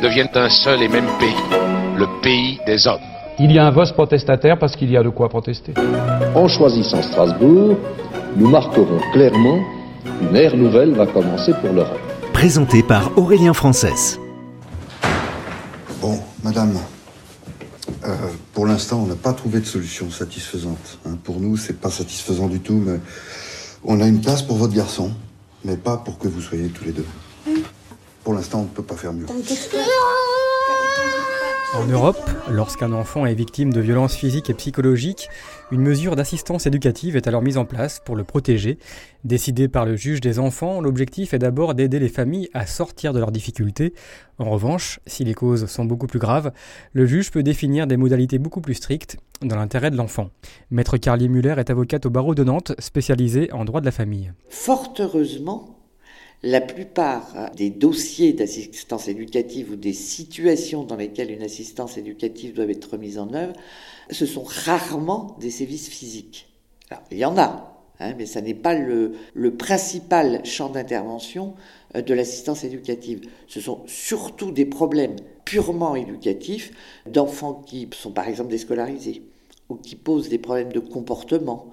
[0.00, 1.34] deviennent un seul et même pays,
[1.96, 3.00] le pays des hommes.
[3.38, 5.74] Il y a un vote protestataire parce qu'il y a de quoi protester.
[6.34, 7.76] En choisissant Strasbourg,
[8.36, 9.60] nous marquerons clairement
[10.04, 11.98] qu'une ère nouvelle va commencer pour l'Europe.
[12.32, 14.18] Présenté par Aurélien Frances.
[16.00, 16.74] Bon, madame,
[18.04, 18.14] euh,
[18.54, 20.98] pour l'instant, on n'a pas trouvé de solution satisfaisante.
[21.06, 21.16] Hein.
[21.22, 22.98] Pour nous, c'est pas satisfaisant du tout, mais
[23.84, 25.10] on a une place pour votre garçon,
[25.64, 27.06] mais pas pour que vous soyez tous les deux.
[28.24, 29.26] Pour l'instant, on ne peut pas faire mieux.
[31.72, 32.18] En Europe,
[32.50, 35.28] lorsqu'un enfant est victime de violences physiques et psychologiques,
[35.70, 38.76] une mesure d'assistance éducative est alors mise en place pour le protéger.
[39.22, 43.20] Décidée par le juge des enfants, l'objectif est d'abord d'aider les familles à sortir de
[43.20, 43.94] leurs difficultés.
[44.38, 46.50] En revanche, si les causes sont beaucoup plus graves,
[46.92, 50.30] le juge peut définir des modalités beaucoup plus strictes dans l'intérêt de l'enfant.
[50.72, 54.32] Maître Carlier Muller est avocate au barreau de Nantes, spécialisée en droit de la famille.
[54.48, 55.79] Fort heureusement,
[56.42, 62.64] la plupart des dossiers d'assistance éducative ou des situations dans lesquelles une assistance éducative doit
[62.64, 63.52] être mise en œuvre,
[64.10, 66.48] ce sont rarement des sévices physiques.
[67.10, 71.54] Il y en a, hein, mais ça n'est pas le, le, principal champ d'intervention
[71.94, 73.20] euh, de l'assistance éducative.
[73.46, 76.72] Ce sont surtout des problèmes purement éducatifs
[77.06, 79.22] d'enfants qui sont par exemple déscolarisés
[79.68, 81.70] ou qui posent des problèmes de comportement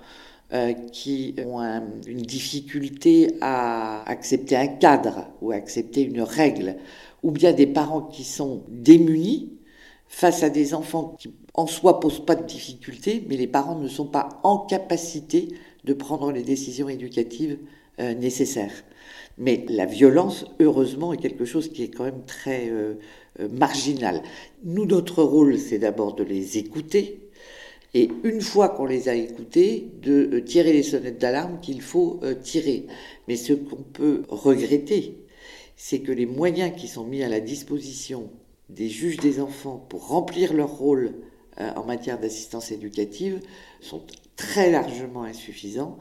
[0.53, 1.59] euh, qui ont
[2.07, 6.77] une difficulté à accepter un cadre ou accepter une règle,
[7.21, 9.51] ou bien des parents qui sont démunis
[10.07, 13.89] face à des enfants qui en soi posent pas de difficultés, mais les parents ne
[13.89, 15.49] sont pas en capacité
[15.83, 17.57] de prendre les décisions éducatives
[17.99, 18.83] euh, nécessaires.
[19.37, 22.95] Mais la violence, heureusement, est quelque chose qui est quand même très euh,
[23.51, 24.21] marginal.
[24.63, 27.26] Nous, notre rôle, c'est d'abord de les écouter,
[27.97, 32.19] et une fois qu'on les a écoutés, de euh, tirer les sonnettes d'alarme qu'il faut
[32.21, 32.85] euh, tirer.
[33.27, 35.17] Mais ce qu'on peut regretter,
[35.75, 38.29] c'est que les moyens qui sont mis à la disposition
[38.69, 41.15] des juges des enfants pour remplir leur rôle
[41.59, 43.39] euh, en matière d'assistance éducative
[43.81, 44.03] sont
[44.35, 45.97] très largement insuffisants.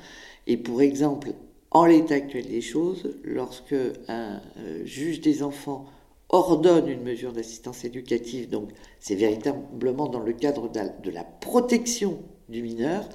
[0.46, 1.32] Et pour exemple,
[1.70, 3.74] en l'état actuel des choses, lorsque
[4.08, 4.42] un
[4.84, 5.86] juge des enfants
[6.28, 8.70] ordonne une mesure d'assistance éducative, donc
[9.00, 13.08] c'est véritablement dans le cadre de la protection du mineur,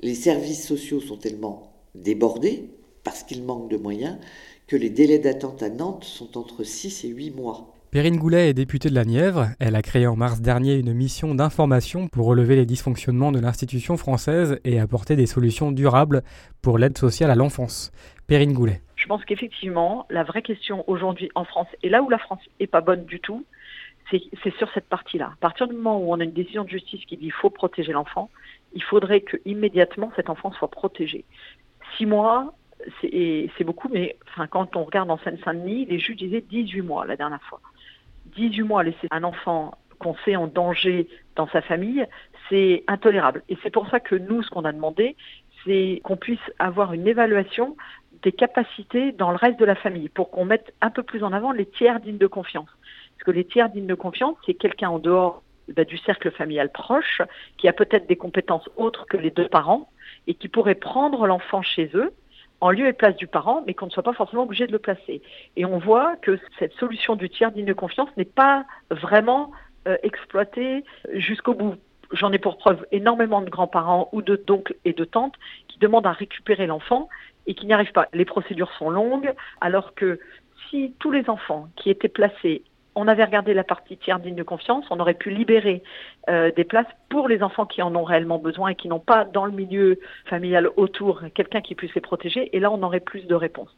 [0.00, 2.70] les services sociaux sont tellement débordés,
[3.04, 4.18] parce qu'ils manquent de moyens,
[4.66, 7.74] que les délais d'attente à Nantes sont entre 6 et 8 mois.
[7.90, 9.50] Perrine Goulet est députée de la Nièvre.
[9.58, 13.98] Elle a créé en mars dernier une mission d'information pour relever les dysfonctionnements de l'institution
[13.98, 16.22] française et apporter des solutions durables
[16.62, 17.90] pour l'aide sociale à l'enfance.
[18.26, 18.80] Perrine Goulet.
[19.02, 22.68] Je pense qu'effectivement, la vraie question aujourd'hui en France, et là où la France est
[22.68, 23.44] pas bonne du tout,
[24.12, 25.32] c'est sur cette partie-là.
[25.32, 27.50] À partir du moment où on a une décision de justice qui dit qu'il faut
[27.50, 28.30] protéger l'enfant,
[28.74, 31.24] il faudrait que immédiatement cet enfant soit protégé.
[31.96, 32.54] Six mois,
[33.00, 37.16] c'est beaucoup, mais enfin, quand on regarde en Seine-Saint-Denis, les juges disaient 18 mois la
[37.16, 37.60] dernière fois.
[38.36, 42.06] 18 mois laisser un enfant qu'on sait en danger dans sa famille,
[42.48, 43.42] c'est intolérable.
[43.48, 45.16] Et c'est pour ça que nous, ce qu'on a demandé,
[45.64, 47.76] c'est qu'on puisse avoir une évaluation
[48.22, 51.32] des capacités dans le reste de la famille pour qu'on mette un peu plus en
[51.32, 52.68] avant les tiers dignes de confiance.
[53.16, 56.70] Parce que les tiers dignes de confiance, c'est quelqu'un en dehors bah, du cercle familial
[56.70, 57.22] proche
[57.58, 59.88] qui a peut-être des compétences autres que les deux parents
[60.26, 62.12] et qui pourrait prendre l'enfant chez eux
[62.60, 64.78] en lieu et place du parent, mais qu'on ne soit pas forcément obligé de le
[64.78, 65.20] placer.
[65.56, 69.50] Et on voit que cette solution du tiers digne de confiance n'est pas vraiment
[69.88, 71.74] euh, exploitée jusqu'au bout.
[72.12, 75.34] J'en ai pour preuve énormément de grands-parents ou d'oncles et de tantes
[75.66, 77.08] qui demandent à récupérer l'enfant
[77.46, 78.08] et qui n'y arrivent pas.
[78.12, 80.20] Les procédures sont longues, alors que
[80.70, 82.62] si tous les enfants qui étaient placés
[82.94, 85.82] on avait regardé la partie tiers digne de confiance, on aurait pu libérer
[86.28, 89.24] euh, des places pour les enfants qui en ont réellement besoin et qui n'ont pas
[89.24, 92.54] dans le milieu familial autour quelqu'un qui puisse les protéger.
[92.54, 93.74] Et là, on aurait plus de réponses.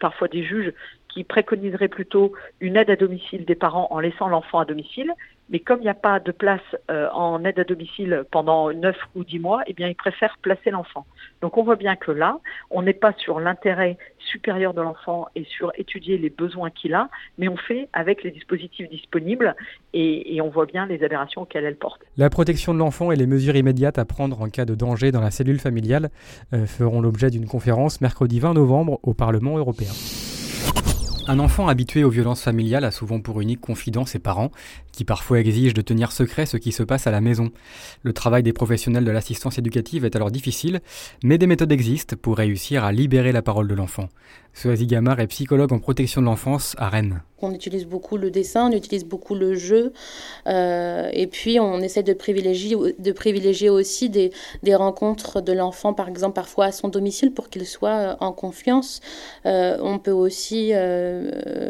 [0.00, 0.72] Parfois des juges
[1.08, 5.12] qui préconiseraient plutôt une aide à domicile des parents en laissant l'enfant à domicile.
[5.50, 6.60] Mais comme il n'y a pas de place
[6.90, 10.70] euh, en aide à domicile pendant 9 ou 10 mois, eh bien, ils préfèrent placer
[10.70, 11.06] l'enfant.
[11.40, 12.38] Donc on voit bien que là,
[12.70, 17.08] on n'est pas sur l'intérêt supérieur de l'enfant et sur étudier les besoins qu'il a,
[17.38, 19.54] mais on fait avec les dispositifs disponibles
[19.94, 22.00] et, on voit bien les aberrations auxquelles elle porte.
[22.16, 25.20] La protection de l'enfant et les mesures immédiates à prendre en cas de danger dans
[25.20, 26.10] la cellule familiale
[26.52, 29.90] euh, feront l'objet d'une conférence mercredi 20 novembre au Parlement européen.
[31.30, 34.50] Un enfant habitué aux violences familiales a souvent pour unique confident ses parents,
[34.92, 37.50] qui parfois exigent de tenir secret ce qui se passe à la maison.
[38.02, 40.80] Le travail des professionnels de l'assistance éducative est alors difficile,
[41.22, 44.08] mais des méthodes existent pour réussir à libérer la parole de l'enfant.
[44.58, 47.22] Soazie Gamard est psychologue en protection de l'enfance à Rennes.
[47.40, 49.92] On utilise beaucoup le dessin, on utilise beaucoup le jeu,
[50.48, 54.32] euh, et puis on essaie de privilégier, de privilégier aussi des,
[54.64, 58.32] des rencontres de l'enfant, par exemple parfois à son domicile, pour qu'il soit euh, en
[58.32, 59.00] confiance.
[59.46, 60.70] Euh, on peut aussi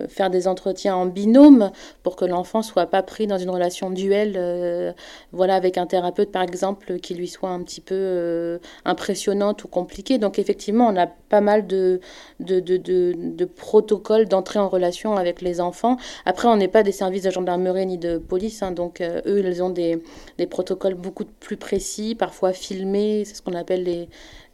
[0.09, 1.71] faire des entretiens en binôme
[2.03, 4.95] pour que l'enfant soit pas pris dans une relation duel,
[5.33, 10.17] voilà, avec un thérapeute par exemple, qui lui soit un petit peu impressionnante ou compliquée.
[10.17, 12.01] Donc effectivement, on a pas mal de,
[12.41, 15.97] de, de, de protocoles d'entrée en relation avec les enfants.
[16.25, 19.43] Après, on n'est pas des services de gendarmerie ni de police, hein, donc euh, eux,
[19.45, 20.03] ils ont des,
[20.39, 24.09] des protocoles beaucoup plus précis, parfois filmés, c'est ce qu'on appelle les,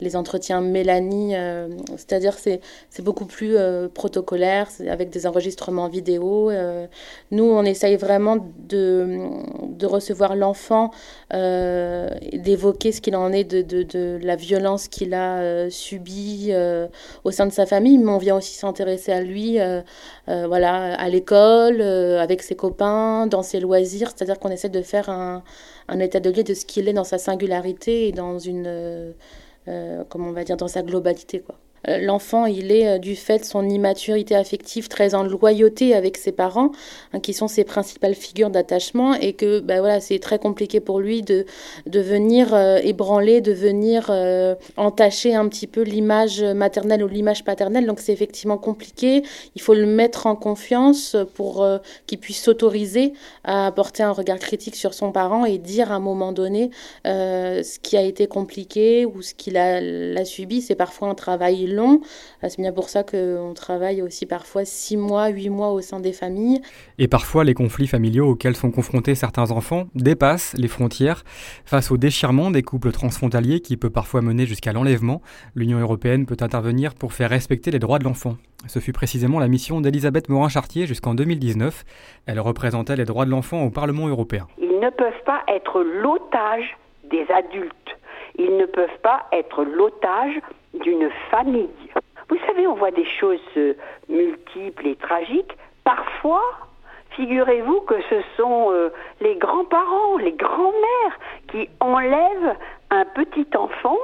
[0.05, 2.61] les entretiens Mélanie, euh, c'est-à-dire c'est
[2.91, 6.51] c'est beaucoup plus euh, protocolaire, avec des enregistrements vidéo.
[6.51, 6.87] euh.
[7.31, 8.37] nous, on essaye vraiment
[8.69, 9.19] de,
[9.83, 10.91] de recevoir l'enfant,
[11.31, 16.53] d'évoquer ce qu'il en est de, de, de la violence qu'il a subie
[17.25, 19.59] au sein de sa famille, mais on vient aussi s'intéresser à lui,
[20.27, 25.43] voilà, à l'école, avec ses copains, dans ses loisirs, c'est-à-dire qu'on essaie de faire un,
[25.89, 29.15] un état de lieu de ce qu'il est dans sa singularité et dans une
[29.69, 31.41] euh, comment on va dire, dans sa globalité.
[31.41, 31.57] Quoi.
[31.89, 36.17] Euh, L'enfant, il est, euh, du fait de son immaturité affective, très en loyauté avec
[36.17, 36.73] ses parents,
[37.13, 41.01] hein, qui sont ses principales figures d'attachement, et que bah, voilà, c'est très compliqué pour
[41.01, 41.47] lui de,
[41.87, 44.11] de venir euh, ébranler, de venir
[44.77, 47.87] entacher un petit peu l'image maternelle ou l'image paternelle.
[47.87, 49.23] Donc c'est effectivement compliqué.
[49.55, 51.67] Il faut le mettre en confiance pour
[52.07, 53.13] qu'il puisse s'autoriser
[53.45, 56.71] à porter un regard critique sur son parent et dire à un moment donné
[57.05, 60.61] ce qui a été compliqué ou ce qu'il a, l'a subi.
[60.61, 62.01] C'est parfois un travail long.
[62.43, 66.01] Euh, C'est bien pour ça qu'on travaille aussi parfois six mois, huit mois au sein
[66.01, 66.61] des familles.
[66.99, 71.25] Et parfois, les conflits familiaux auxquels sont confrontés certains enfants dépassent les frontières.
[71.65, 75.21] Face au déchirement des couples transfrontaliers qui peut parfois mener jusqu'à l'enlèvement,
[75.55, 78.37] l'Union européenne peut intervenir pour faire respecter les droits de l'enfant.
[78.67, 81.85] Ce fut précisément la mission d'Elisabeth Morin-Chartier jusqu'en 2019.
[82.27, 84.47] Elle représentait les droits de l'enfant au Parlement européen.
[84.59, 86.77] Ils ne peuvent pas être l'otage
[87.11, 87.75] des adultes.
[88.39, 90.41] Ils ne peuvent pas être l'otage
[90.81, 91.71] d'une famille.
[92.29, 93.75] Vous savez, on voit des choses euh,
[94.09, 95.57] multiples et tragiques.
[95.85, 96.43] Parfois,
[97.11, 98.91] figurez-vous que ce sont euh,
[99.21, 101.19] les grands-parents, les grands-mères
[101.49, 102.57] qui enlèvent
[102.91, 103.99] un petit enfant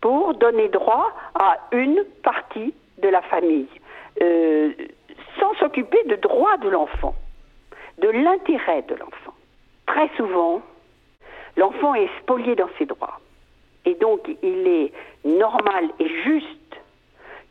[0.00, 3.68] pour donner droit à une partie de la famille,
[4.22, 4.72] euh,
[5.38, 7.14] sans s'occuper de droits de l'enfant,
[7.98, 9.34] de l'intérêt de l'enfant.
[9.86, 10.62] Très souvent,
[11.56, 13.20] l'enfant est spolié dans ses droits.
[13.86, 14.92] Et donc, il est
[15.24, 16.56] normal et juste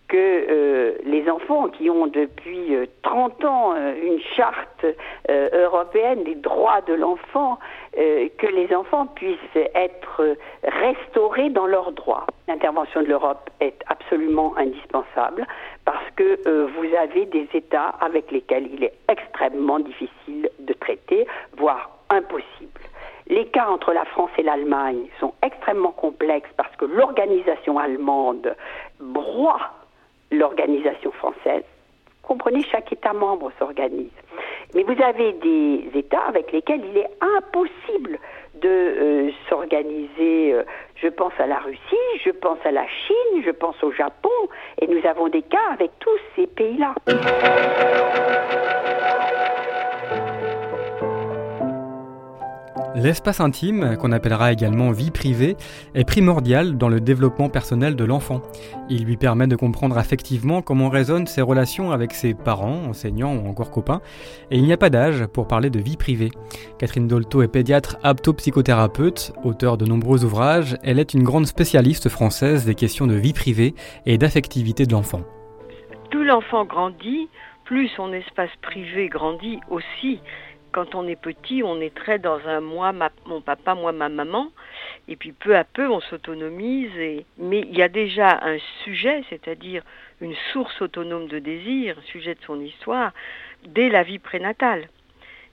[0.08, 4.86] que euh, les enfants qui ont depuis euh, 30 ans euh, une charte
[5.30, 7.58] euh, européenne des droits de l'enfant,
[7.98, 9.40] euh, que les enfants puissent
[9.74, 12.28] être euh, restaurés dans leurs droits.
[12.48, 15.48] L'intervention de l'Europe est absolument indispensable
[15.86, 21.26] parce que euh, vous avez des États avec lesquels il est extrêmement difficile de traiter,
[21.58, 22.80] voire impossible.
[23.28, 28.56] Les cas entre la France et l'Allemagne sont extrêmement complexes parce que l'organisation allemande
[29.00, 29.72] broie
[30.32, 31.64] l'organisation française.
[32.22, 34.10] Vous comprenez, chaque État membre s'organise.
[34.74, 38.20] Mais vous avez des États avec lesquels il est impossible
[38.56, 40.54] de euh, s'organiser.
[40.54, 40.64] euh,
[40.96, 44.30] je pense à la Russie, je pense à la Chine, je pense au Japon,
[44.82, 46.96] et nous avons des cas avec tous ces pays-là.
[53.06, 55.58] L'espace intime, qu'on appellera également vie privée,
[55.94, 58.42] est primordial dans le développement personnel de l'enfant.
[58.90, 63.48] Il lui permet de comprendre affectivement comment résonnent ses relations avec ses parents, enseignants ou
[63.48, 64.02] encore copains,
[64.50, 66.32] et il n'y a pas d'âge pour parler de vie privée.
[66.80, 72.66] Catherine Dolto est pédiatre aptopsychothérapeute, auteure de nombreux ouvrages, elle est une grande spécialiste française
[72.66, 73.76] des questions de vie privée
[74.08, 75.22] et d'affectivité de l'enfant.
[76.10, 77.30] Plus l'enfant grandit,
[77.66, 80.22] plus son espace privé grandit aussi.
[80.76, 82.92] Quand on est petit, on est très dans un moi,
[83.28, 84.52] mon papa, moi, ma maman.
[85.08, 86.92] Et puis peu à peu, on s'autonomise.
[87.38, 89.84] Mais il y a déjà un sujet, c'est-à-dire
[90.20, 93.14] une source autonome de désir, sujet de son histoire,
[93.66, 94.90] dès la vie prénatale.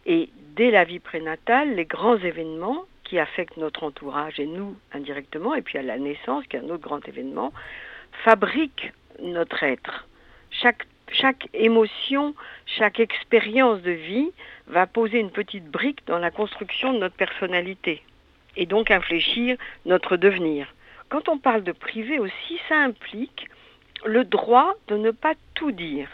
[0.06, 5.54] Et dès la vie prénatale, les grands événements qui affectent notre entourage et nous indirectement,
[5.54, 7.52] et puis à la naissance, qui est un autre grand événement,
[8.24, 10.08] fabriquent notre être.
[10.50, 12.34] Chaque, chaque émotion,
[12.66, 14.30] chaque expérience de vie
[14.66, 18.02] va poser une petite brique dans la construction de notre personnalité
[18.56, 20.74] et donc infléchir notre devenir.
[21.08, 23.48] Quand on parle de privé aussi, ça implique
[24.04, 26.08] le droit de ne pas tout dire.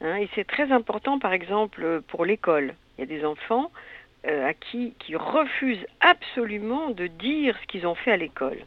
[0.00, 2.74] Hein, et c'est très important, par exemple, pour l'école.
[2.96, 3.70] Il y a des enfants
[4.26, 8.58] euh, à qui, qui refusent absolument de dire ce qu'ils ont fait à l'école.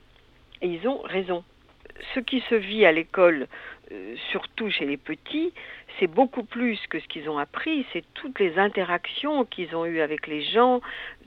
[0.62, 1.44] Et ils ont raison.
[2.14, 3.48] Ce qui se vit à l'école,
[3.92, 5.54] euh, surtout chez les petits,
[6.00, 10.02] c'est beaucoup plus que ce qu'ils ont appris, c'est toutes les interactions qu'ils ont eues
[10.02, 10.82] avec les gens,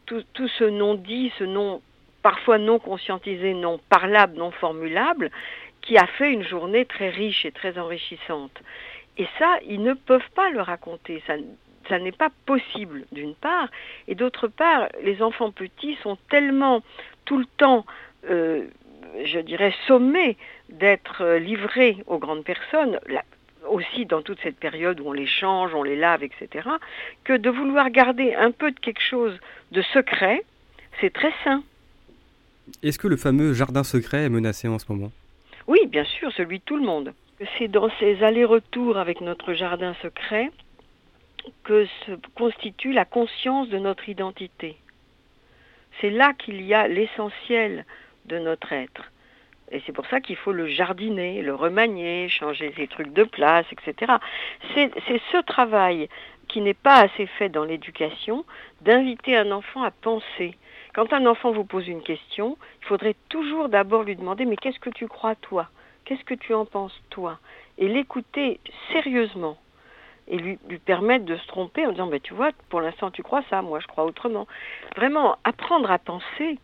[0.06, 1.82] tout, ce non-dit, ce non
[2.22, 5.30] parfois non conscientisé, non parlable, non formulable,
[5.82, 8.62] qui a fait une journée très riche et très enrichissante.
[9.18, 11.22] Et ça, ils ne peuvent pas le raconter.
[11.26, 11.34] Ça,
[11.88, 13.68] ça n'est pas possible, d'une part.
[14.08, 16.82] Et d'autre part, les enfants petits sont tellement
[17.24, 17.86] tout le temps,
[18.28, 18.66] euh,
[19.24, 20.36] je dirais, sommés
[20.70, 22.98] d'être euh, livrés aux grandes personnes,
[23.68, 26.68] aussi dans toute cette période où on les change, on les lave, etc.,
[27.24, 29.38] que de vouloir garder un peu de quelque chose
[29.72, 30.44] de secret,
[31.00, 31.62] c'est très sain.
[32.82, 35.12] Est-ce que le fameux jardin secret est menacé en ce moment?
[35.66, 37.12] Oui, bien sûr, celui de tout le monde.
[37.58, 40.50] C'est dans ces allers-retours avec notre jardin secret
[41.64, 44.76] que se constitue la conscience de notre identité.
[46.00, 47.84] C'est là qu'il y a l'essentiel
[48.26, 49.10] de notre être.
[49.70, 53.66] Et c'est pour ça qu'il faut le jardiner, le remanier, changer ses trucs de place,
[53.72, 54.12] etc.
[54.74, 54.92] C'est
[55.32, 56.08] ce travail
[56.48, 58.44] qui n'est pas assez fait dans l'éducation,
[58.82, 60.56] d'inviter un enfant à penser.
[60.94, 64.78] Quand un enfant vous pose une question, il faudrait toujours d'abord lui demander mais qu'est-ce
[64.78, 65.68] que tu crois toi?
[66.04, 67.38] Qu'est-ce que tu en penses toi?
[67.78, 68.60] Et l'écouter
[68.92, 69.58] sérieusement
[70.28, 73.42] et lui, permettre de se tromper en disant ben, tu vois, pour l'instant tu crois
[73.50, 74.46] ça, moi je crois autrement.
[74.96, 76.58] Vraiment, apprendre à penser,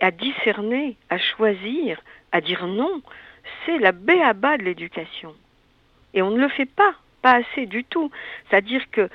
[0.00, 2.00] à discerner, à choisir,
[2.32, 3.02] à dire non,
[3.64, 5.34] c'est la bas de l'éducation.
[6.14, 8.10] Et on ne le fait pas, pas assez du tout.
[8.48, 9.08] C'est-à-dire que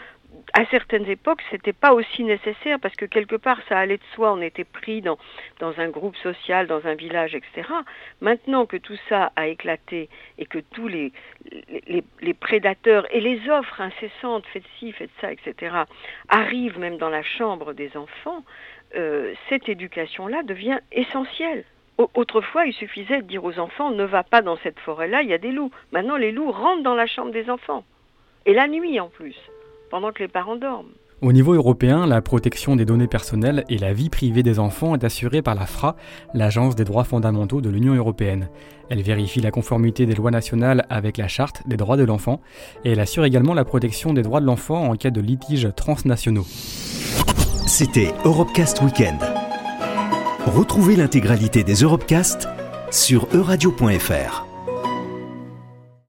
[0.54, 4.32] à certaines époques, c'était pas aussi nécessaire parce que quelque part, ça allait de soi.
[4.34, 5.18] On était pris dans,
[5.60, 7.68] un groupe social, dans un village, etc.
[8.22, 11.12] Maintenant que tout ça a éclaté et que tous les
[12.40, 15.76] prédateurs et les offres incessantes, faites ci, faites ça, etc.,
[16.30, 18.44] arrivent même dans la chambre des enfants,
[18.96, 21.66] euh, cette éducation-là devient essentielle.
[22.14, 25.34] Autrefois, il suffisait de dire aux enfants ne va pas dans cette forêt-là, il y
[25.34, 25.72] a des loups.
[25.92, 27.84] Maintenant, les loups rentrent dans la chambre des enfants.
[28.46, 29.36] Et la nuit en plus
[29.90, 30.92] pendant que les parents dorment.
[31.22, 35.04] Au niveau européen, la protection des données personnelles et la vie privée des enfants est
[35.04, 35.96] assurée par la FRA,
[36.36, 38.50] l'Agence des droits fondamentaux de l'Union européenne.
[38.90, 42.40] Elle vérifie la conformité des lois nationales avec la Charte des droits de l'enfant
[42.86, 46.46] et elle assure également la protection des droits de l'enfant en cas de litiges transnationaux.
[47.68, 49.20] C'était Europecast Weekend.
[50.46, 52.48] Retrouvez l'intégralité des Europecast
[52.92, 54.47] sur euradio.fr.